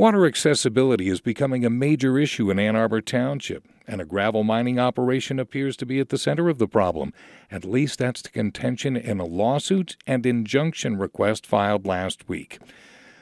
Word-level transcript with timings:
Water 0.00 0.24
accessibility 0.24 1.10
is 1.10 1.20
becoming 1.20 1.62
a 1.62 1.68
major 1.68 2.16
issue 2.18 2.50
in 2.50 2.58
Ann 2.58 2.74
Arbor 2.74 3.02
Township, 3.02 3.68
and 3.86 4.00
a 4.00 4.06
gravel 4.06 4.42
mining 4.42 4.78
operation 4.78 5.38
appears 5.38 5.76
to 5.76 5.84
be 5.84 6.00
at 6.00 6.08
the 6.08 6.16
center 6.16 6.48
of 6.48 6.56
the 6.56 6.66
problem. 6.66 7.12
At 7.50 7.66
least 7.66 7.98
that's 7.98 8.22
the 8.22 8.30
contention 8.30 8.96
in 8.96 9.20
a 9.20 9.26
lawsuit 9.26 9.98
and 10.06 10.24
injunction 10.24 10.96
request 10.96 11.44
filed 11.44 11.84
last 11.84 12.30
week. 12.30 12.60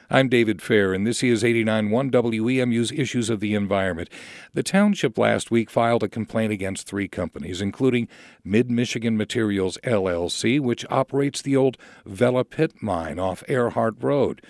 I'm 0.09 0.29
David 0.29 0.61
Fair, 0.61 0.93
and 0.93 1.05
this 1.05 1.21
is 1.21 1.43
89.1 1.43 2.11
WEMU's 2.11 2.93
Issues 2.93 3.29
of 3.29 3.41
the 3.41 3.55
Environment. 3.55 4.09
The 4.53 4.63
township 4.63 5.17
last 5.17 5.51
week 5.51 5.69
filed 5.69 6.03
a 6.03 6.07
complaint 6.07 6.53
against 6.53 6.87
three 6.87 7.09
companies, 7.09 7.59
including 7.59 8.07
Mid 8.45 8.71
Michigan 8.71 9.17
Materials 9.17 9.77
LLC, 9.83 10.61
which 10.61 10.85
operates 10.89 11.41
the 11.41 11.57
old 11.57 11.75
Vela 12.05 12.45
Pit 12.45 12.81
mine 12.81 13.19
off 13.19 13.43
Earhart 13.49 13.95
Road. 13.99 14.41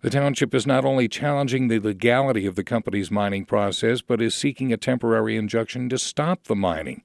The 0.00 0.10
township 0.10 0.54
is 0.54 0.64
not 0.64 0.84
only 0.84 1.08
challenging 1.08 1.66
the 1.66 1.80
legality 1.80 2.46
of 2.46 2.54
the 2.54 2.62
company's 2.62 3.10
mining 3.10 3.44
process, 3.44 4.00
but 4.00 4.22
is 4.22 4.32
seeking 4.32 4.72
a 4.72 4.76
temporary 4.76 5.36
injunction 5.36 5.88
to 5.88 5.98
stop 5.98 6.44
the 6.44 6.54
mining. 6.54 7.02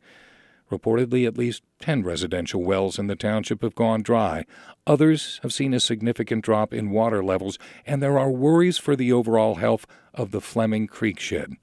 Reportedly, 0.71 1.25
at 1.25 1.37
least 1.37 1.63
10 1.79 2.03
residential 2.03 2.63
wells 2.63 2.99
in 2.99 3.07
the 3.07 3.15
township 3.15 3.63
have 3.63 3.73
gone 3.73 4.03
dry. 4.03 4.45
Others 4.85 5.39
have 5.41 5.51
seen 5.51 5.73
a 5.73 5.79
significant 5.79 6.45
drop 6.45 6.71
in 6.71 6.91
water 6.91 7.23
levels, 7.23 7.57
and 7.84 8.01
there 8.01 8.20
are 8.20 8.29
worries 8.29 8.77
for 8.77 8.95
the 8.95 9.12
overall 9.12 9.55
health 9.55 9.87
of 10.13 10.29
the 10.29 10.41
Fleming 10.41 10.85
Creek 10.85 11.20
shed. 11.20 11.53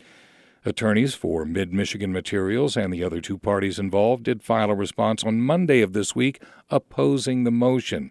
Attorneys 0.65 1.15
for 1.15 1.45
Mid 1.45 1.73
Michigan 1.73 2.12
Materials 2.12 2.77
and 2.77 2.93
the 2.93 3.05
other 3.05 3.21
two 3.21 3.38
parties 3.38 3.79
involved 3.79 4.24
did 4.24 4.43
file 4.43 4.71
a 4.71 4.74
response 4.74 5.23
on 5.23 5.41
Monday 5.41 5.80
of 5.80 5.93
this 5.93 6.16
week 6.16 6.43
opposing 6.71 7.45
the 7.45 7.52
motion. 7.52 8.10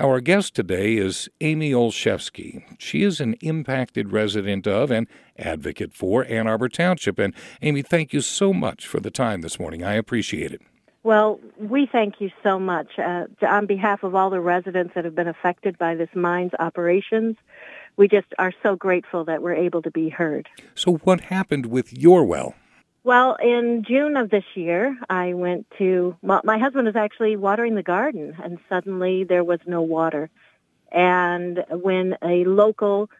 Our 0.00 0.20
guest 0.20 0.56
today 0.56 0.96
is 0.96 1.28
Amy 1.40 1.70
Olszewski. 1.70 2.64
She 2.80 3.04
is 3.04 3.20
an 3.20 3.34
impacted 3.34 4.10
resident 4.10 4.66
of 4.66 4.90
and 4.90 5.06
advocate 5.38 5.94
for 5.94 6.24
Ann 6.24 6.48
Arbor 6.48 6.68
Township. 6.68 7.16
And 7.20 7.32
Amy, 7.62 7.82
thank 7.82 8.12
you 8.12 8.20
so 8.20 8.52
much 8.52 8.88
for 8.88 8.98
the 8.98 9.12
time 9.12 9.42
this 9.42 9.60
morning. 9.60 9.84
I 9.84 9.92
appreciate 9.92 10.50
it. 10.50 10.60
Well, 11.04 11.38
we 11.58 11.86
thank 11.86 12.20
you 12.20 12.30
so 12.42 12.58
much. 12.58 12.98
Uh, 12.98 13.26
on 13.46 13.66
behalf 13.66 14.02
of 14.02 14.16
all 14.16 14.30
the 14.30 14.40
residents 14.40 14.94
that 14.96 15.04
have 15.04 15.14
been 15.14 15.28
affected 15.28 15.78
by 15.78 15.94
this 15.94 16.08
mine's 16.12 16.52
operations, 16.58 17.36
we 17.96 18.08
just 18.08 18.26
are 18.36 18.52
so 18.64 18.74
grateful 18.74 19.24
that 19.26 19.42
we're 19.42 19.54
able 19.54 19.82
to 19.82 19.92
be 19.92 20.08
heard. 20.08 20.48
So, 20.74 20.94
what 21.04 21.20
happened 21.20 21.66
with 21.66 21.92
your 21.92 22.24
well? 22.24 22.54
Well, 23.04 23.36
in 23.36 23.84
June 23.86 24.16
of 24.16 24.30
this 24.30 24.44
year, 24.54 24.98
I 25.10 25.34
went 25.34 25.66
to, 25.76 26.16
well, 26.22 26.40
my 26.42 26.56
husband 26.56 26.86
was 26.86 26.96
actually 26.96 27.36
watering 27.36 27.74
the 27.74 27.82
garden 27.82 28.34
and 28.42 28.58
suddenly 28.70 29.24
there 29.24 29.44
was 29.44 29.60
no 29.66 29.82
water. 29.82 30.30
And 30.90 31.62
when 31.70 32.16
a 32.22 32.44
local 32.44 33.10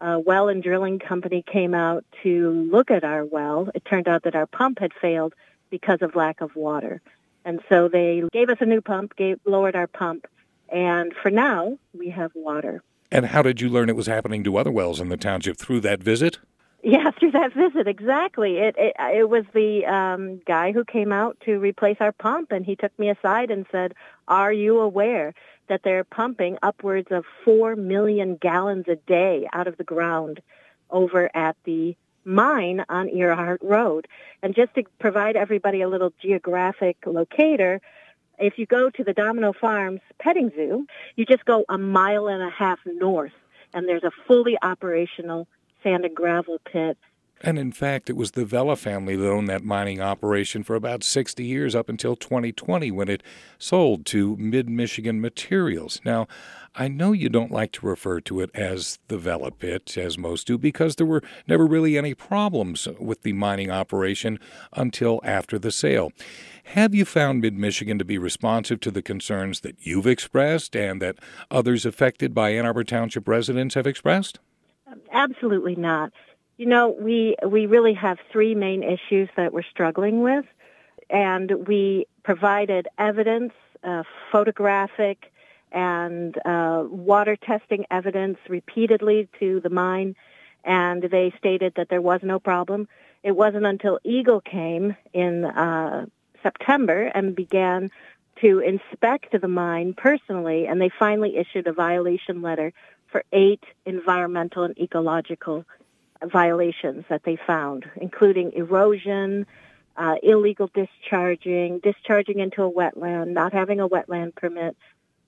uh, 0.00 0.18
well 0.24 0.48
and 0.48 0.62
drilling 0.62 0.98
company 0.98 1.44
came 1.46 1.74
out 1.74 2.06
to 2.22 2.68
look 2.70 2.90
at 2.90 3.04
our 3.04 3.22
well, 3.22 3.68
it 3.74 3.84
turned 3.84 4.08
out 4.08 4.22
that 4.22 4.34
our 4.34 4.46
pump 4.46 4.78
had 4.78 4.92
failed 4.94 5.34
because 5.68 6.00
of 6.00 6.16
lack 6.16 6.40
of 6.40 6.56
water. 6.56 7.02
And 7.44 7.60
so 7.68 7.88
they 7.88 8.22
gave 8.32 8.48
us 8.48 8.58
a 8.60 8.66
new 8.66 8.80
pump, 8.80 9.14
gave, 9.14 9.38
lowered 9.44 9.76
our 9.76 9.86
pump, 9.86 10.26
and 10.70 11.12
for 11.22 11.30
now, 11.30 11.78
we 11.96 12.08
have 12.08 12.32
water. 12.34 12.82
And 13.12 13.26
how 13.26 13.42
did 13.42 13.60
you 13.60 13.68
learn 13.68 13.90
it 13.90 13.96
was 13.96 14.06
happening 14.06 14.42
to 14.44 14.56
other 14.56 14.70
wells 14.70 15.00
in 15.00 15.10
the 15.10 15.18
township 15.18 15.58
through 15.58 15.80
that 15.80 16.02
visit? 16.02 16.38
Yeah, 16.86 17.10
through 17.18 17.30
that 17.30 17.54
visit, 17.54 17.88
exactly. 17.88 18.58
It 18.58 18.74
it, 18.76 18.94
it 18.98 19.28
was 19.30 19.44
the 19.54 19.86
um, 19.86 20.42
guy 20.46 20.70
who 20.70 20.84
came 20.84 21.12
out 21.12 21.38
to 21.46 21.58
replace 21.58 21.96
our 21.98 22.12
pump, 22.12 22.52
and 22.52 22.62
he 22.62 22.76
took 22.76 22.96
me 22.98 23.08
aside 23.08 23.50
and 23.50 23.64
said, 23.72 23.94
"Are 24.28 24.52
you 24.52 24.80
aware 24.80 25.32
that 25.68 25.80
they're 25.82 26.04
pumping 26.04 26.58
upwards 26.62 27.08
of 27.10 27.24
four 27.42 27.74
million 27.74 28.36
gallons 28.36 28.84
a 28.86 28.96
day 28.96 29.48
out 29.54 29.66
of 29.66 29.78
the 29.78 29.84
ground 29.84 30.42
over 30.90 31.34
at 31.34 31.56
the 31.64 31.96
mine 32.26 32.84
on 32.90 33.08
Earhart 33.08 33.62
Road?" 33.62 34.06
And 34.42 34.54
just 34.54 34.74
to 34.74 34.82
provide 34.98 35.36
everybody 35.36 35.80
a 35.80 35.88
little 35.88 36.12
geographic 36.20 36.98
locator, 37.06 37.80
if 38.38 38.58
you 38.58 38.66
go 38.66 38.90
to 38.90 39.02
the 39.02 39.14
Domino 39.14 39.54
Farms 39.54 40.00
petting 40.18 40.50
zoo, 40.54 40.86
you 41.16 41.24
just 41.24 41.46
go 41.46 41.64
a 41.70 41.78
mile 41.78 42.28
and 42.28 42.42
a 42.42 42.50
half 42.50 42.78
north, 42.84 43.32
and 43.72 43.88
there's 43.88 44.04
a 44.04 44.12
fully 44.26 44.58
operational 44.60 45.48
sand 45.84 46.04
and 46.04 46.14
gravel 46.14 46.58
pit. 46.64 46.98
And 47.40 47.58
in 47.58 47.72
fact, 47.72 48.08
it 48.08 48.16
was 48.16 48.30
the 48.30 48.46
Vela 48.46 48.74
family 48.74 49.16
that 49.16 49.28
owned 49.28 49.50
that 49.50 49.62
mining 49.62 50.00
operation 50.00 50.62
for 50.62 50.76
about 50.76 51.04
60 51.04 51.44
years 51.44 51.74
up 51.74 51.90
until 51.90 52.16
2020 52.16 52.90
when 52.90 53.08
it 53.08 53.22
sold 53.58 54.06
to 54.06 54.34
Mid 54.36 54.68
Michigan 54.68 55.20
Materials. 55.20 56.00
Now, 56.06 56.26
I 56.74 56.88
know 56.88 57.12
you 57.12 57.28
don't 57.28 57.52
like 57.52 57.72
to 57.72 57.86
refer 57.86 58.20
to 58.20 58.40
it 58.40 58.50
as 58.54 58.98
the 59.08 59.18
Vela 59.18 59.50
pit, 59.50 59.98
as 59.98 60.16
most 60.16 60.46
do, 60.46 60.56
because 60.56 60.96
there 60.96 61.06
were 61.06 61.22
never 61.46 61.66
really 61.66 61.98
any 61.98 62.14
problems 62.14 62.88
with 62.98 63.22
the 63.22 63.34
mining 63.34 63.70
operation 63.70 64.38
until 64.72 65.20
after 65.22 65.58
the 65.58 65.70
sale. 65.70 66.12
Have 66.68 66.94
you 66.94 67.04
found 67.04 67.42
Mid 67.42 67.54
Michigan 67.54 67.98
to 67.98 68.06
be 68.06 68.16
responsive 68.16 68.80
to 68.80 68.90
the 68.90 69.02
concerns 69.02 69.60
that 69.60 69.76
you've 69.80 70.06
expressed 70.06 70.74
and 70.74 71.02
that 71.02 71.18
others 71.50 71.84
affected 71.84 72.32
by 72.32 72.50
Ann 72.50 72.64
Arbor 72.64 72.84
Township 72.84 73.28
residents 73.28 73.74
have 73.74 73.86
expressed? 73.86 74.38
Absolutely 75.12 75.76
not. 75.76 76.12
You 76.56 76.66
know, 76.66 76.96
we 76.98 77.36
we 77.46 77.66
really 77.66 77.94
have 77.94 78.18
three 78.30 78.54
main 78.54 78.82
issues 78.82 79.28
that 79.36 79.52
we're 79.52 79.62
struggling 79.64 80.22
with, 80.22 80.44
and 81.10 81.66
we 81.66 82.06
provided 82.22 82.86
evidence, 82.98 83.52
uh, 83.82 84.04
photographic 84.30 85.32
and 85.72 86.36
uh, 86.46 86.84
water 86.88 87.36
testing 87.36 87.84
evidence 87.90 88.38
repeatedly 88.48 89.28
to 89.40 89.60
the 89.60 89.70
mine, 89.70 90.14
and 90.64 91.02
they 91.02 91.32
stated 91.36 91.72
that 91.76 91.88
there 91.88 92.00
was 92.00 92.20
no 92.22 92.38
problem. 92.38 92.86
It 93.24 93.32
wasn't 93.32 93.66
until 93.66 93.98
EGLE 94.04 94.42
came 94.42 94.96
in 95.12 95.44
uh, 95.44 96.06
September 96.42 97.10
and 97.14 97.34
began 97.34 97.90
to 98.42 98.60
inspect 98.60 99.40
the 99.40 99.48
mine 99.48 99.94
personally, 99.94 100.66
and 100.66 100.80
they 100.80 100.90
finally 100.98 101.36
issued 101.36 101.66
a 101.66 101.72
violation 101.72 102.42
letter 102.42 102.72
for 103.14 103.22
eight 103.32 103.62
environmental 103.86 104.64
and 104.64 104.76
ecological 104.76 105.64
violations 106.20 107.04
that 107.08 107.22
they 107.22 107.38
found, 107.46 107.84
including 107.94 108.52
erosion, 108.54 109.46
uh, 109.96 110.16
illegal 110.24 110.68
discharging, 110.74 111.78
discharging 111.78 112.40
into 112.40 112.64
a 112.64 112.72
wetland, 112.72 113.28
not 113.28 113.52
having 113.52 113.78
a 113.78 113.88
wetland 113.88 114.34
permit, 114.34 114.76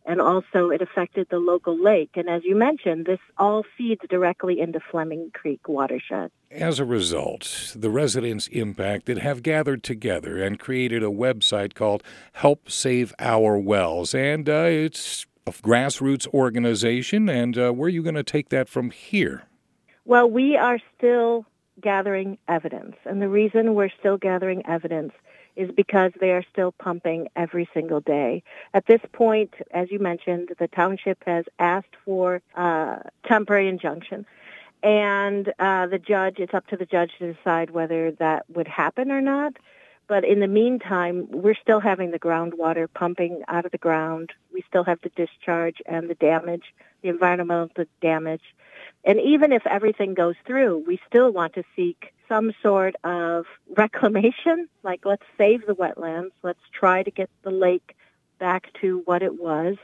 and 0.05 0.21
also 0.21 0.71
it 0.71 0.83
affected 0.83 1.29
the 1.31 1.39
local 1.39 1.81
lake. 1.81 2.11
And 2.17 2.29
as 2.29 2.43
you 2.43 2.57
mentioned, 2.57 3.07
this 3.07 3.21
all 3.39 3.65
feeds 3.79 4.01
directly 4.11 4.59
into 4.59 4.81
Fleming 4.81 5.31
Creek 5.33 5.69
watershed. 5.69 6.33
As 6.51 6.81
a 6.81 6.85
result, 6.85 7.73
the 7.77 7.91
residents 7.91 8.49
impacted 8.49 9.19
have 9.19 9.45
gathered 9.45 9.85
together 9.85 10.43
and 10.43 10.59
created 10.59 11.05
a 11.05 11.07
website 11.07 11.75
called 11.75 12.03
Help 12.33 12.69
Save 12.69 13.15
Our 13.21 13.57
Wells, 13.57 14.13
and 14.13 14.49
uh, 14.49 14.67
it's 14.67 15.25
grassroots 15.47 16.27
organization, 16.29 17.29
and 17.29 17.57
uh, 17.57 17.73
where 17.73 17.87
are 17.87 17.91
you 17.91 18.03
going 18.03 18.15
to 18.15 18.23
take 18.23 18.49
that 18.51 18.69
from 18.69 18.91
here? 18.91 19.45
Well, 20.05 20.29
we 20.29 20.57
are 20.57 20.79
still 20.97 21.47
gathering 21.81 22.39
evidence, 22.49 22.97
and 23.05 23.21
the 23.21 23.29
reason 23.29 23.75
we're 23.75 23.91
still 23.99 24.17
gathering 24.17 24.65
evidence 24.67 25.13
is 25.57 25.71
because 25.75 26.13
they 26.21 26.31
are 26.31 26.45
still 26.53 26.73
pumping 26.73 27.29
every 27.35 27.69
single 27.73 28.01
day. 28.01 28.43
At 28.75 28.87
this 28.87 29.01
point, 29.13 29.55
as 29.71 29.91
you 29.91 29.99
mentioned, 29.99 30.51
the 30.59 30.69
township 30.69 31.23
has 31.27 31.47
asked 31.59 31.97
for 32.05 32.43
a 32.57 32.61
uh, 32.61 33.03
temporary 33.27 33.69
injunction. 33.69 34.27
And 34.83 35.49
uh, 35.59 35.87
the 35.87 35.99
judge, 35.99 36.37
it's 36.39 36.53
up 36.53 36.67
to 36.69 36.77
the 36.77 36.85
judge 36.85 37.13
to 37.19 37.33
decide 37.33 37.71
whether 37.71 38.13
that 38.13 38.45
would 38.55 38.69
happen 38.69 39.11
or 39.11 39.23
not. 39.23 39.55
But 40.09 40.25
in 40.25 40.39
the 40.41 40.47
meantime, 40.47 41.27
we're 41.31 41.57
still 41.61 41.81
having 41.81 42.13
the 42.13 42.19
groundwater 42.19 42.87
pumping 42.93 43.43
out 43.49 43.65
of 43.65 43.73
the 43.73 43.79
ground. 43.79 44.33
We 44.53 44.63
still 44.69 44.85
have 44.85 45.01
the 45.03 45.11
discharge 45.11 45.83
and 45.85 46.09
the 46.09 46.15
damage, 46.15 46.75
the 47.03 47.09
environmental 47.09 47.69
damage. 48.01 48.43
And 49.05 49.21
even 49.21 49.53
if 49.53 49.67
everything 49.67 50.15
goes 50.15 50.37
through, 50.47 50.85
we 50.87 51.01
still 51.09 51.33
want 51.33 51.55
to 51.55 51.65
seek 51.75 52.13
some 52.29 52.53
sort 52.63 52.95
of 53.05 53.47
reclamation, 53.77 54.69
like 54.83 55.05
let's 55.05 55.25
save 55.39 55.67
the 55.67 55.75
wetlands, 55.75 56.31
let's 56.43 56.61
try 56.73 57.03
to 57.03 57.11
get 57.11 57.31
the 57.43 57.51
lake 57.51 57.97
back 58.39 58.69
to 58.81 59.03
what 59.05 59.23
it 59.23 59.41
was. 59.41 59.77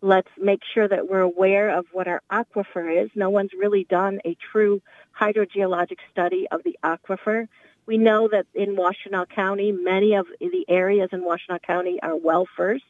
Let's 0.00 0.28
make 0.38 0.60
sure 0.74 0.86
that 0.86 1.08
we're 1.08 1.20
aware 1.20 1.70
of 1.70 1.86
what 1.92 2.06
our 2.06 2.22
aquifer 2.30 3.04
is. 3.04 3.10
No 3.16 3.30
one's 3.30 3.50
really 3.52 3.84
done 3.84 4.20
a 4.24 4.36
true 4.52 4.80
hydrogeologic 5.20 5.98
study 6.12 6.46
of 6.50 6.62
the 6.62 6.78
aquifer. 6.84 7.48
We 7.88 7.96
know 7.96 8.28
that 8.28 8.44
in 8.54 8.76
Washtenaw 8.76 9.30
County, 9.30 9.72
many 9.72 10.12
of 10.12 10.26
the 10.40 10.66
areas 10.68 11.08
in 11.10 11.22
Washtenaw 11.22 11.62
County 11.62 11.98
are 12.02 12.14
well 12.14 12.46
first, 12.54 12.84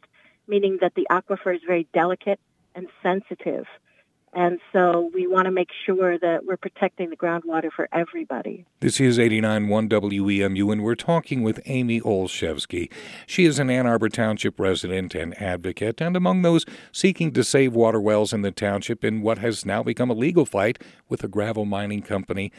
meaning 0.49 0.79
that 0.81 0.97
the 0.97 1.07
aquifer 1.09 1.55
is 1.55 1.61
very 1.65 1.87
delicate 1.95 2.41
and 2.75 2.89
sensitive. 3.01 3.67
And 4.33 4.59
so 4.73 5.09
we 5.15 5.29
want 5.29 5.45
to 5.45 5.53
make 5.53 5.69
sure 5.87 6.19
that 6.19 6.45
we're 6.45 6.57
protecting 6.57 7.11
the 7.11 7.17
groundwater 7.17 7.71
for 7.71 7.89
everybody. 7.93 8.67
This 8.81 9.01
is 9.01 9.19
89.1 9.19 9.89
WEMU, 9.89 10.73
and 10.73 10.83
we're 10.83 10.97
talking 10.97 11.45
with 11.45 11.61
Amy 11.67 12.01
Olszewski. 12.01 12.91
She 13.25 13.45
is 13.45 13.61
an 13.61 13.71
Ann 13.71 13.87
Arbor 13.87 14.09
Township 14.09 14.59
resident 14.59 15.15
and 15.15 15.41
advocate, 15.41 16.01
and 16.01 16.17
among 16.17 16.43
those 16.43 16.67
seeking 16.91 17.31
to 17.35 17.45
save 17.45 17.73
water 17.73 18.01
wells 18.01 18.33
in 18.33 18.43
the 18.43 18.51
township 18.51 19.05
in 19.05 19.23
what 19.23 19.39
has 19.39 19.65
now 19.65 19.85
become 19.85 20.11
a 20.11 20.15
legal 20.15 20.45
fight 20.45 20.83
with 21.09 21.23
a 21.23 21.29
gravel 21.29 21.65
mining 21.65 22.03
company 22.03 22.51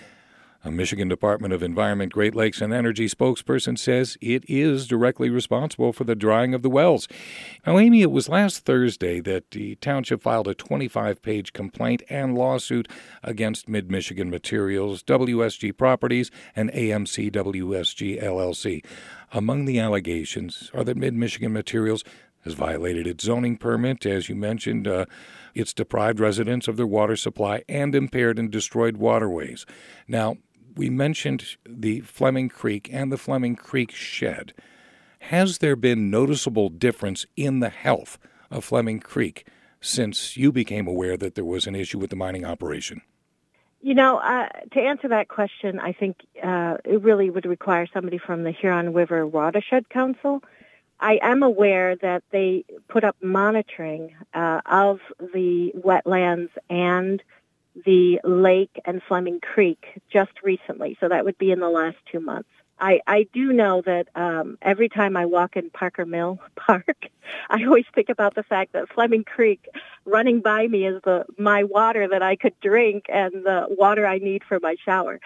a 0.63 0.71
Michigan 0.71 1.07
Department 1.07 1.53
of 1.53 1.63
Environment, 1.63 2.11
Great 2.11 2.35
Lakes, 2.35 2.59
and 2.61 2.73
Energy 2.73 3.07
spokesperson 3.07 3.77
says 3.77 4.17
it 4.21 4.43
is 4.47 4.87
directly 4.87 5.29
responsible 5.29 5.93
for 5.93 6.03
the 6.03 6.15
drying 6.15 6.53
of 6.53 6.61
the 6.61 6.69
wells. 6.69 7.07
Now, 7.65 7.77
Amy, 7.77 8.01
it 8.01 8.11
was 8.11 8.27
last 8.27 8.65
Thursday 8.65 9.21
that 9.21 9.51
the 9.51 9.75
township 9.75 10.21
filed 10.21 10.47
a 10.47 10.53
25 10.53 11.21
page 11.21 11.53
complaint 11.53 12.03
and 12.09 12.35
lawsuit 12.35 12.89
against 13.23 13.69
Mid 13.69 13.89
Michigan 13.89 14.29
Materials, 14.29 15.01
WSG 15.03 15.77
Properties, 15.77 16.29
and 16.55 16.71
AMC 16.71 17.31
WSG 17.31 18.21
LLC. 18.21 18.83
Among 19.31 19.65
the 19.65 19.79
allegations 19.79 20.71
are 20.73 20.83
that 20.83 20.97
Mid 20.97 21.13
Michigan 21.13 21.53
Materials 21.53 22.03
has 22.43 22.53
violated 22.53 23.05
its 23.05 23.25
zoning 23.25 23.57
permit, 23.57 24.05
as 24.05 24.29
you 24.29 24.35
mentioned. 24.35 24.87
Uh, 24.87 25.05
it's 25.53 25.73
deprived 25.73 26.19
residents 26.19 26.67
of 26.67 26.77
their 26.77 26.87
water 26.87 27.15
supply 27.15 27.63
and 27.67 27.93
impaired 27.93 28.39
and 28.39 28.49
destroyed 28.49 28.97
waterways. 28.97 29.65
Now, 30.07 30.37
we 30.75 30.89
mentioned 30.89 31.57
the 31.67 32.01
Fleming 32.01 32.49
Creek 32.49 32.89
and 32.91 33.11
the 33.11 33.17
Fleming 33.17 33.55
Creek 33.55 33.91
shed. 33.91 34.53
Has 35.19 35.57
there 35.57 35.75
been 35.75 36.09
noticeable 36.09 36.69
difference 36.69 37.25
in 37.35 37.59
the 37.59 37.69
health 37.69 38.17
of 38.49 38.63
Fleming 38.63 38.99
Creek 38.99 39.45
since 39.81 40.37
you 40.37 40.51
became 40.51 40.87
aware 40.87 41.17
that 41.17 41.35
there 41.35 41.45
was 41.45 41.67
an 41.67 41.75
issue 41.75 41.99
with 41.99 42.09
the 42.09 42.15
mining 42.15 42.45
operation? 42.45 43.01
You 43.81 43.93
know, 43.93 44.17
uh, 44.17 44.49
to 44.73 44.79
answer 44.79 45.07
that 45.07 45.29
question, 45.29 45.79
I 45.79 45.93
think 45.93 46.17
uh, 46.43 46.77
it 46.83 47.01
really 47.01 47.29
would 47.29 47.45
require 47.45 47.87
somebody 47.93 48.17
from 48.17 48.43
the 48.43 48.51
Huron 48.51 48.93
River 48.93 49.25
Watershed 49.25 49.89
Council. 49.89 50.43
I 50.99 51.19
am 51.21 51.43
aware 51.43 51.95
that 51.97 52.23
they 52.31 52.65
put 52.89 53.05
up 53.05 53.15
monitoring 53.21 54.15
uh, 54.33 54.59
of 54.65 54.99
the 55.19 55.71
wetlands 55.77 56.49
and 56.69 57.23
the 57.85 58.19
lake 58.23 58.79
and 58.85 59.01
Fleming 59.07 59.39
Creek 59.39 59.85
just 60.11 60.31
recently, 60.43 60.97
so 60.99 61.07
that 61.09 61.25
would 61.25 61.37
be 61.37 61.51
in 61.51 61.59
the 61.59 61.69
last 61.69 61.97
two 62.11 62.19
months. 62.19 62.49
I, 62.79 63.01
I 63.05 63.27
do 63.33 63.51
know 63.51 63.81
that 63.85 64.07
um, 64.15 64.57
every 64.61 64.89
time 64.89 65.17
I 65.17 65.25
walk 65.25 65.57
in 65.57 65.69
Parker 65.69 66.05
Mill 66.05 66.39
Park, 66.55 67.07
I 67.49 67.63
always 67.65 67.85
think 67.93 68.09
about 68.09 68.35
the 68.35 68.43
fact 68.43 68.73
that 68.73 68.89
Fleming 68.93 69.23
Creek 69.23 69.67
running 70.05 70.41
by 70.41 70.67
me 70.67 70.87
is 70.87 71.01
the 71.03 71.25
my 71.37 71.63
water 71.63 72.07
that 72.07 72.23
I 72.23 72.35
could 72.35 72.59
drink 72.61 73.05
and 73.09 73.33
the 73.33 73.67
water 73.69 74.07
I 74.07 74.19
need 74.19 74.43
for 74.47 74.59
my 74.61 74.75
shower. 74.83 75.19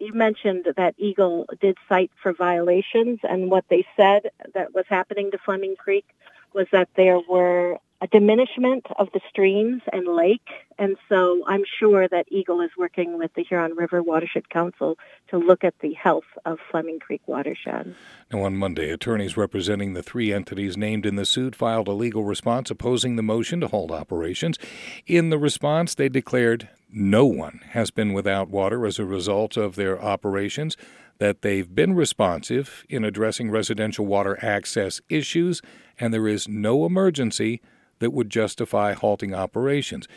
You 0.00 0.12
mentioned 0.12 0.66
that 0.76 0.94
EGLE 0.98 1.46
did 1.60 1.76
cite 1.88 2.10
for 2.20 2.32
violations, 2.32 3.20
and 3.22 3.50
what 3.50 3.64
they 3.68 3.86
said 3.96 4.30
that 4.54 4.74
was 4.74 4.84
happening 4.88 5.30
to 5.30 5.38
Fleming 5.38 5.76
Creek 5.76 6.06
was 6.52 6.66
that 6.72 6.88
there 6.96 7.20
were 7.28 7.78
a 8.04 8.06
diminishment 8.08 8.86
of 8.98 9.08
the 9.14 9.20
streams 9.30 9.80
and 9.90 10.06
lake. 10.06 10.46
And 10.78 10.98
so 11.08 11.42
I'm 11.46 11.64
sure 11.78 12.06
that 12.06 12.26
EGLE 12.30 12.60
is 12.60 12.70
working 12.76 13.16
with 13.16 13.32
the 13.32 13.42
Huron 13.42 13.74
River 13.76 14.02
Watershed 14.02 14.50
Council 14.50 14.98
to 15.28 15.38
look 15.38 15.64
at 15.64 15.78
the 15.80 15.94
health 15.94 16.26
of 16.44 16.58
Fleming 16.70 16.98
Creek 16.98 17.22
watershed. 17.26 17.94
Now, 18.30 18.42
on 18.42 18.58
Monday, 18.58 18.90
attorneys 18.90 19.38
representing 19.38 19.94
the 19.94 20.02
three 20.02 20.34
entities 20.34 20.76
named 20.76 21.06
in 21.06 21.16
the 21.16 21.24
suit 21.24 21.56
filed 21.56 21.88
a 21.88 21.92
legal 21.92 22.24
response 22.24 22.70
opposing 22.70 23.16
the 23.16 23.22
motion 23.22 23.60
to 23.60 23.68
halt 23.68 23.90
operations. 23.90 24.58
In 25.06 25.30
the 25.30 25.38
response, 25.38 25.94
they 25.94 26.10
declared 26.10 26.68
no 26.92 27.24
one 27.24 27.62
has 27.70 27.90
been 27.90 28.12
without 28.12 28.50
water 28.50 28.84
as 28.84 28.98
a 28.98 29.06
result 29.06 29.56
of 29.56 29.76
their 29.76 29.98
operations, 29.98 30.76
that 31.18 31.40
they've 31.40 31.74
been 31.74 31.94
responsive 31.94 32.84
in 32.90 33.02
addressing 33.02 33.50
residential 33.50 34.04
water 34.04 34.38
access 34.44 35.00
issues, 35.08 35.62
and 35.98 36.12
there 36.12 36.28
is 36.28 36.46
no 36.46 36.84
emergency 36.84 37.62
that 37.98 38.12
would 38.12 38.30
justify 38.30 38.92
halting 38.92 39.34
operations. 39.34 40.08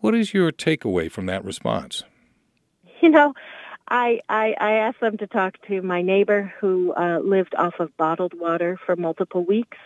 What 0.00 0.14
is 0.14 0.34
your 0.34 0.50
takeaway 0.52 1.10
from 1.10 1.26
that 1.26 1.44
response? 1.44 2.02
You 3.00 3.10
know, 3.10 3.34
I, 3.88 4.20
I, 4.28 4.54
I 4.60 4.72
asked 4.72 5.00
them 5.00 5.18
to 5.18 5.26
talk 5.26 5.56
to 5.68 5.82
my 5.82 6.02
neighbor 6.02 6.52
who 6.60 6.92
uh, 6.94 7.18
lived 7.18 7.54
off 7.56 7.74
of 7.78 7.96
bottled 7.96 8.32
water 8.34 8.78
for 8.84 8.96
multiple 8.96 9.44
weeks 9.44 9.78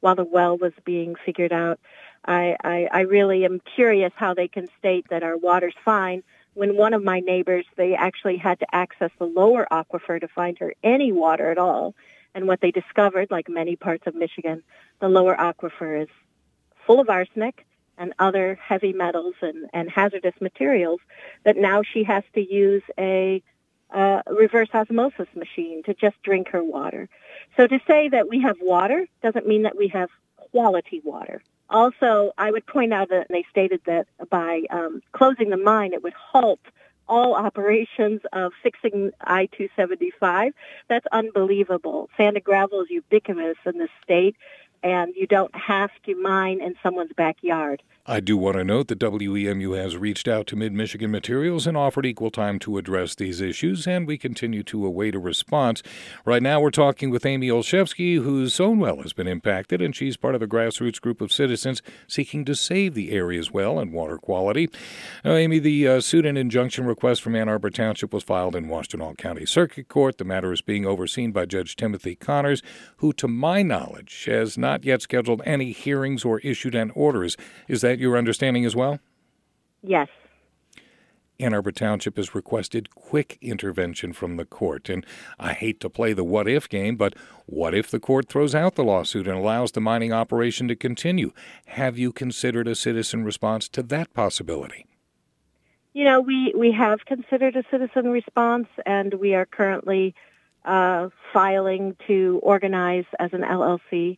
while 0.00 0.16
the 0.16 0.24
well 0.24 0.56
was 0.56 0.72
being 0.84 1.14
figured 1.24 1.52
out. 1.52 1.78
I, 2.24 2.56
I, 2.62 2.88
I 2.92 3.00
really 3.00 3.44
am 3.44 3.60
curious 3.74 4.12
how 4.16 4.34
they 4.34 4.48
can 4.48 4.68
state 4.78 5.06
that 5.10 5.22
our 5.22 5.36
water's 5.36 5.74
fine 5.84 6.22
when 6.54 6.76
one 6.76 6.92
of 6.92 7.02
my 7.02 7.20
neighbors, 7.20 7.64
they 7.76 7.94
actually 7.94 8.36
had 8.36 8.60
to 8.60 8.74
access 8.74 9.10
the 9.18 9.24
lower 9.24 9.66
aquifer 9.70 10.20
to 10.20 10.28
find 10.28 10.58
her 10.58 10.74
any 10.82 11.12
water 11.12 11.50
at 11.50 11.58
all. 11.58 11.94
And 12.34 12.46
what 12.46 12.60
they 12.60 12.70
discovered, 12.70 13.30
like 13.30 13.48
many 13.48 13.76
parts 13.76 14.06
of 14.06 14.14
Michigan, 14.14 14.62
the 15.00 15.08
lower 15.08 15.36
aquifer 15.36 16.02
is 16.02 16.08
full 16.86 17.00
of 17.00 17.08
arsenic 17.08 17.66
and 17.98 18.14
other 18.18 18.58
heavy 18.62 18.92
metals 18.92 19.34
and, 19.42 19.68
and 19.72 19.90
hazardous 19.90 20.34
materials 20.40 21.00
that 21.44 21.56
now 21.56 21.82
she 21.82 22.04
has 22.04 22.24
to 22.34 22.40
use 22.40 22.82
a 22.98 23.42
uh, 23.92 24.22
reverse 24.26 24.68
osmosis 24.72 25.28
machine 25.34 25.82
to 25.84 25.94
just 25.94 26.20
drink 26.22 26.48
her 26.48 26.64
water. 26.64 27.08
So 27.56 27.66
to 27.66 27.78
say 27.86 28.08
that 28.08 28.28
we 28.28 28.40
have 28.40 28.56
water 28.60 29.06
doesn't 29.22 29.46
mean 29.46 29.62
that 29.62 29.76
we 29.76 29.88
have 29.88 30.08
quality 30.50 31.02
water. 31.04 31.42
Also, 31.68 32.32
I 32.36 32.50
would 32.50 32.66
point 32.66 32.92
out 32.92 33.10
that 33.10 33.28
they 33.28 33.44
stated 33.50 33.80
that 33.86 34.06
by 34.30 34.62
um, 34.70 35.02
closing 35.12 35.50
the 35.50 35.56
mine, 35.56 35.92
it 35.92 36.02
would 36.02 36.14
halt 36.14 36.60
all 37.08 37.34
operations 37.34 38.20
of 38.32 38.52
fixing 38.62 39.10
I-275. 39.20 40.52
That's 40.88 41.06
unbelievable. 41.12 42.08
Sand 42.16 42.36
and 42.36 42.44
gravel 42.44 42.80
is 42.82 42.90
ubiquitous 42.90 43.56
in 43.66 43.78
the 43.78 43.88
state, 44.02 44.36
and 44.82 45.14
you 45.16 45.26
don't 45.26 45.54
have 45.54 45.90
to 46.04 46.14
mine 46.14 46.60
in 46.60 46.74
someone's 46.82 47.12
backyard. 47.16 47.82
I 48.04 48.18
do 48.18 48.36
want 48.36 48.56
to 48.56 48.64
note 48.64 48.88
that 48.88 48.98
WEMU 48.98 49.76
has 49.76 49.96
reached 49.96 50.26
out 50.26 50.48
to 50.48 50.56
Mid 50.56 50.72
Michigan 50.72 51.12
Materials 51.12 51.68
and 51.68 51.76
offered 51.76 52.04
equal 52.04 52.32
time 52.32 52.58
to 52.60 52.76
address 52.76 53.14
these 53.14 53.40
issues, 53.40 53.86
and 53.86 54.08
we 54.08 54.18
continue 54.18 54.64
to 54.64 54.84
await 54.84 55.14
a 55.14 55.20
response. 55.20 55.84
Right 56.24 56.42
now, 56.42 56.60
we're 56.60 56.72
talking 56.72 57.10
with 57.10 57.24
Amy 57.24 57.46
Olszewski, 57.46 58.20
whose 58.20 58.58
own 58.58 58.80
well 58.80 59.02
has 59.02 59.12
been 59.12 59.28
impacted, 59.28 59.80
and 59.80 59.94
she's 59.94 60.16
part 60.16 60.34
of 60.34 60.42
a 60.42 60.48
grassroots 60.48 61.00
group 61.00 61.20
of 61.20 61.30
citizens 61.30 61.80
seeking 62.08 62.44
to 62.46 62.56
save 62.56 62.94
the 62.94 63.12
area's 63.12 63.52
well 63.52 63.78
and 63.78 63.92
water 63.92 64.18
quality. 64.18 64.68
Now, 65.24 65.34
Amy, 65.34 65.60
the 65.60 65.86
uh, 65.86 66.00
suit 66.00 66.26
and 66.26 66.36
injunction 66.36 66.86
request 66.86 67.22
from 67.22 67.36
Ann 67.36 67.48
Arbor 67.48 67.70
Township 67.70 68.12
was 68.12 68.24
filed 68.24 68.56
in 68.56 68.66
Washtenaw 68.66 69.16
County 69.16 69.46
Circuit 69.46 69.86
Court. 69.86 70.18
The 70.18 70.24
matter 70.24 70.52
is 70.52 70.60
being 70.60 70.84
overseen 70.84 71.30
by 71.30 71.46
Judge 71.46 71.76
Timothy 71.76 72.16
Connors, 72.16 72.64
who, 72.96 73.12
to 73.12 73.28
my 73.28 73.62
knowledge, 73.62 74.24
has 74.24 74.58
not 74.58 74.71
yet 74.84 75.02
scheduled 75.02 75.42
any 75.44 75.70
hearings 75.70 76.24
or 76.24 76.40
issued 76.40 76.74
an 76.74 76.90
orders. 76.96 77.36
Is 77.68 77.80
that 77.82 77.92
that 77.92 78.00
your 78.00 78.16
understanding 78.16 78.64
as 78.64 78.74
well? 78.74 78.98
Yes. 79.82 80.08
Ann 81.38 81.52
Arbor 81.52 81.72
Township 81.72 82.16
has 82.16 82.34
requested 82.34 82.94
quick 82.94 83.36
intervention 83.42 84.12
from 84.14 84.36
the 84.36 84.46
court. 84.46 84.88
And 84.88 85.04
I 85.38 85.52
hate 85.52 85.78
to 85.80 85.90
play 85.90 86.14
the 86.14 86.24
what 86.24 86.48
if 86.48 86.68
game, 86.68 86.96
but 86.96 87.14
what 87.46 87.74
if 87.74 87.90
the 87.90 88.00
court 88.00 88.28
throws 88.28 88.54
out 88.54 88.76
the 88.76 88.84
lawsuit 88.84 89.26
and 89.26 89.36
allows 89.36 89.72
the 89.72 89.80
mining 89.80 90.12
operation 90.12 90.68
to 90.68 90.76
continue? 90.76 91.32
Have 91.66 91.98
you 91.98 92.12
considered 92.12 92.66
a 92.66 92.74
citizen 92.74 93.24
response 93.24 93.68
to 93.70 93.82
that 93.82 94.14
possibility? 94.14 94.86
You 95.92 96.04
know, 96.04 96.20
we, 96.20 96.54
we 96.56 96.72
have 96.72 97.04
considered 97.04 97.56
a 97.56 97.64
citizen 97.70 98.10
response, 98.10 98.68
and 98.86 99.12
we 99.14 99.34
are 99.34 99.44
currently 99.44 100.14
uh, 100.64 101.10
filing 101.32 101.96
to 102.06 102.40
organize 102.42 103.04
as 103.18 103.34
an 103.34 103.42
LLC. 103.42 104.16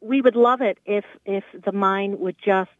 We 0.00 0.20
would 0.20 0.36
love 0.36 0.60
it 0.60 0.78
if, 0.84 1.04
if 1.24 1.44
the 1.64 1.72
mine 1.72 2.18
would 2.18 2.36
just 2.44 2.70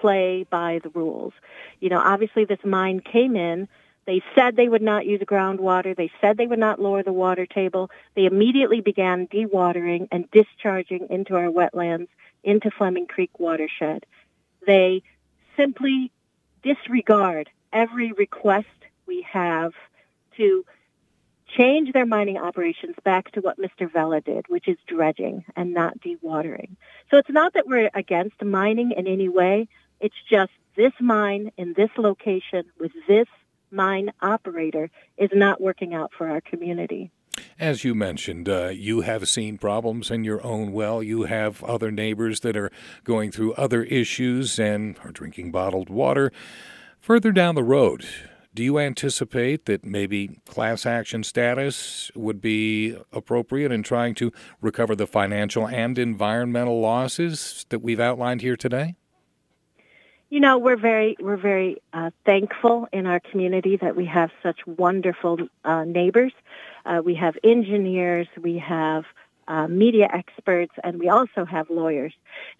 play 0.00 0.44
by 0.50 0.80
the 0.82 0.90
rules. 0.90 1.32
You 1.80 1.88
know, 1.88 1.98
obviously 1.98 2.44
this 2.44 2.58
mine 2.64 3.00
came 3.00 3.36
in. 3.36 3.68
They 4.04 4.20
said 4.34 4.56
they 4.56 4.68
would 4.68 4.82
not 4.82 5.06
use 5.06 5.20
groundwater. 5.20 5.96
They 5.96 6.10
said 6.20 6.36
they 6.36 6.46
would 6.46 6.58
not 6.58 6.80
lower 6.80 7.02
the 7.02 7.12
water 7.12 7.46
table. 7.46 7.90
They 8.16 8.24
immediately 8.24 8.80
began 8.80 9.28
dewatering 9.28 10.08
and 10.10 10.30
discharging 10.32 11.06
into 11.08 11.36
our 11.36 11.48
wetlands, 11.48 12.08
into 12.42 12.70
Fleming 12.70 13.06
Creek 13.06 13.38
watershed. 13.38 14.04
They 14.66 15.02
simply 15.56 16.10
disregard 16.62 17.48
every 17.72 18.12
request 18.12 18.66
we 19.06 19.26
have 19.30 19.72
to 20.36 20.64
change 21.56 21.92
their 21.92 22.06
mining 22.06 22.38
operations 22.38 22.96
back 23.04 23.30
to 23.32 23.40
what 23.40 23.58
Mr. 23.58 23.90
Vela 23.90 24.20
did, 24.20 24.46
which 24.48 24.68
is 24.68 24.76
dredging 24.86 25.44
and 25.56 25.72
not 25.72 26.00
dewatering. 26.00 26.76
So 27.10 27.18
it's 27.18 27.30
not 27.30 27.54
that 27.54 27.66
we're 27.66 27.90
against 27.94 28.42
mining 28.42 28.92
in 28.96 29.06
any 29.06 29.28
way. 29.28 29.68
It's 30.00 30.16
just 30.30 30.52
this 30.76 30.92
mine 31.00 31.52
in 31.56 31.74
this 31.76 31.90
location 31.96 32.64
with 32.78 32.92
this 33.06 33.26
mine 33.70 34.12
operator 34.20 34.90
is 35.16 35.30
not 35.32 35.60
working 35.60 35.94
out 35.94 36.12
for 36.16 36.28
our 36.28 36.40
community. 36.40 37.10
As 37.58 37.84
you 37.84 37.94
mentioned, 37.94 38.48
uh, 38.48 38.68
you 38.68 39.02
have 39.02 39.28
seen 39.28 39.56
problems 39.56 40.10
in 40.10 40.24
your 40.24 40.44
own 40.44 40.72
well. 40.72 41.02
You 41.02 41.22
have 41.22 41.62
other 41.64 41.90
neighbors 41.90 42.40
that 42.40 42.56
are 42.56 42.70
going 43.04 43.30
through 43.30 43.54
other 43.54 43.84
issues 43.84 44.58
and 44.58 44.98
are 45.04 45.12
drinking 45.12 45.50
bottled 45.50 45.88
water. 45.88 46.32
Further 47.00 47.32
down 47.32 47.54
the 47.54 47.64
road, 47.64 48.06
do 48.54 48.62
you 48.62 48.78
anticipate 48.78 49.64
that 49.64 49.84
maybe 49.84 50.40
class 50.46 50.84
action 50.84 51.24
status 51.24 52.10
would 52.14 52.40
be 52.40 52.96
appropriate 53.12 53.72
in 53.72 53.82
trying 53.82 54.14
to 54.16 54.30
recover 54.60 54.94
the 54.94 55.06
financial 55.06 55.66
and 55.66 55.98
environmental 55.98 56.80
losses 56.80 57.64
that 57.70 57.80
we've 57.80 58.00
outlined 58.00 58.42
here 58.42 58.56
today? 58.56 58.94
You 60.28 60.40
know, 60.40 60.56
we're 60.58 60.76
very 60.78 61.16
we're 61.20 61.36
very 61.36 61.82
uh, 61.92 62.10
thankful 62.24 62.88
in 62.90 63.06
our 63.06 63.20
community 63.20 63.76
that 63.76 63.96
we 63.96 64.06
have 64.06 64.30
such 64.42 64.66
wonderful 64.66 65.38
uh, 65.64 65.84
neighbors. 65.84 66.32
Uh, 66.86 67.02
we 67.04 67.14
have 67.16 67.36
engineers, 67.44 68.26
we 68.40 68.56
have 68.58 69.04
uh, 69.46 69.66
media 69.68 70.08
experts, 70.10 70.72
and 70.82 70.98
we 70.98 71.10
also 71.10 71.44
have 71.44 71.68
lawyers. 71.68 72.14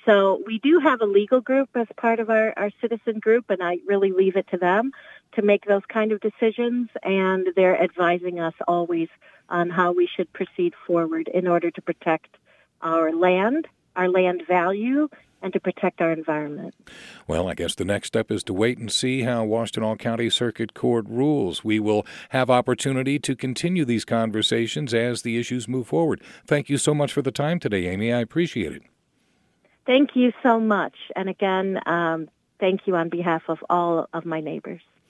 So 0.05 0.43
we 0.47 0.59
do 0.59 0.81
have 0.81 1.01
a 1.01 1.07
legal 1.07 1.41
group 1.41 1.71
as 1.75 1.87
part 1.97 2.21
of 2.21 2.29
our, 2.29 2.53
our 2.59 2.71
citizen 2.81 3.21
group, 3.21 3.47
and 3.49 3.63
I 3.63 3.79
really 3.87 4.13
leave 4.13 4.37
it 4.37 4.49
to 4.49 4.59
them 4.59 4.93
to 5.35 5.43
make 5.43 5.65
those 5.65 5.83
kind 5.89 6.12
of 6.12 6.21
decisions, 6.21 6.89
and 7.03 7.49
they're 7.57 7.81
advising 7.83 8.41
us 8.41 8.55
always 8.69 9.09
on 9.49 9.71
how 9.71 9.93
we 9.93 10.09
should 10.17 10.33
proceed 10.33 10.75
forward 10.87 11.29
in 11.29 11.47
order 11.47 11.71
to 11.71 11.83
protect 11.83 12.37
our 12.81 13.12
land, 13.12 13.69
our 13.97 14.09
land 14.09 14.43
value, 14.49 15.09
and 15.43 15.53
to 15.53 15.61
protect 15.61 16.01
our 16.01 16.12
environment. 16.12 16.75
Well, 17.27 17.49
I 17.49 17.55
guess 17.55 17.75
the 17.75 17.85
next 17.85 18.09
step 18.09 18.31
is 18.31 18.45
to 18.45 18.55
wait 18.55 18.79
and 18.79 18.91
see 18.91 19.23
how 19.23 19.45
Washtenaw 19.45 19.99
County 19.99 20.31
Circuit 20.31 20.73
Court 20.73 21.05
rules. 21.09 21.65
We 21.65 21.81
will 21.81 22.07
have 22.31 22.49
opportunity 22.49 23.19
to 23.19 23.35
continue 23.35 23.85
these 23.85 24.05
conversations 24.05 24.95
as 24.95 25.23
the 25.23 25.39
issues 25.39 25.69
move 25.69 25.89
forward. 25.89 26.23
Thank 26.47 26.71
you 26.71 26.79
so 26.79 26.95
much 26.95 27.12
for 27.12 27.23
the 27.23 27.33
time 27.33 27.59
today, 27.59 27.89
Amy. 27.89 28.12
I 28.12 28.21
appreciate 28.21 28.73
it. 28.73 28.83
Thank 29.85 30.11
you 30.15 30.33
so 30.45 30.61
much. 30.61 30.95
And 31.17 31.29
again, 31.29 31.81
um, 31.87 32.29
thank 32.61 32.83
you 32.87 32.95
on 32.95 33.09
behalf 33.09 33.43
of 33.49 33.59
all 33.69 34.09
of 34.12 34.25
my 34.25 34.41
neighbors. 34.41 34.81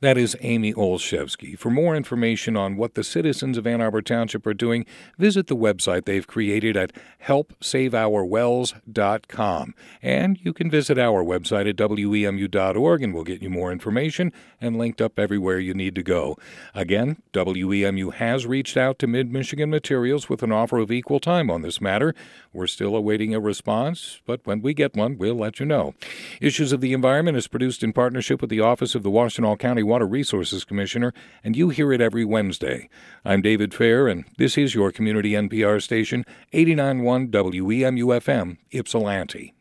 That 0.00 0.18
is 0.18 0.36
Amy 0.40 0.74
Olszewski. 0.74 1.56
For 1.58 1.70
more 1.70 1.94
information 1.94 2.56
on 2.56 2.76
what 2.76 2.94
the 2.94 3.04
citizens 3.04 3.58
of 3.58 3.66
Ann 3.66 3.80
Arbor 3.80 4.02
Township 4.02 4.46
are 4.46 4.54
doing, 4.54 4.84
visit 5.18 5.46
the 5.46 5.56
website 5.56 6.04
they've 6.04 6.26
created 6.26 6.76
at 6.76 6.92
helpsaveourwells.com. 7.26 9.74
And 10.02 10.38
you 10.42 10.52
can 10.52 10.70
visit 10.70 10.98
our 10.98 11.24
website 11.24 11.66
at 11.68 11.76
wemu.org 11.76 13.02
and 13.02 13.14
we'll 13.14 13.24
get 13.24 13.42
you 13.42 13.50
more 13.50 13.72
information 13.72 14.32
and 14.60 14.78
linked 14.78 15.00
up 15.00 15.18
everywhere 15.18 15.58
you 15.58 15.74
need 15.74 15.94
to 15.94 16.02
go. 16.02 16.36
Again, 16.74 17.22
WEMU 17.32 18.14
has 18.14 18.46
reached 18.46 18.76
out 18.76 18.98
to 18.98 19.06
Mid 19.06 19.32
Michigan 19.32 19.70
Materials 19.70 20.28
with 20.28 20.42
an 20.42 20.52
offer 20.52 20.78
of 20.78 20.90
equal 20.90 21.20
time 21.20 21.50
on 21.50 21.62
this 21.62 21.80
matter. 21.80 22.14
We're 22.52 22.66
still 22.66 22.96
awaiting 22.96 23.34
a 23.34 23.40
response, 23.40 24.20
but 24.26 24.40
when 24.44 24.62
we 24.62 24.74
get 24.74 24.96
one, 24.96 25.18
we'll 25.18 25.34
let 25.34 25.60
you 25.60 25.66
know. 25.66 25.94
Issues 26.40 26.72
of 26.72 26.80
the 26.80 26.92
Environment 26.92 27.36
is 27.36 27.48
produced 27.48 27.82
in 27.82 27.92
partnership 27.92 28.40
with 28.40 28.50
the 28.50 28.60
Office 28.60 28.94
of 28.94 29.02
the 29.02 29.10
Washtenaw 29.10 29.58
County 29.82 29.90
Water 29.90 30.06
Resources 30.06 30.64
Commissioner, 30.64 31.12
and 31.42 31.56
you 31.56 31.70
hear 31.70 31.92
it 31.92 32.00
every 32.00 32.24
Wednesday. 32.24 32.88
I'm 33.24 33.42
David 33.42 33.74
Fair, 33.74 34.06
and 34.06 34.24
this 34.38 34.56
is 34.56 34.76
your 34.76 34.92
community 34.92 35.32
NPR 35.32 35.82
station, 35.82 36.24
891 36.52 37.26
WEMU 37.28 38.20
FM, 38.20 38.58
Ypsilanti. 38.70 39.54